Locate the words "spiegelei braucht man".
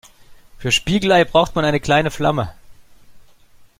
0.71-1.63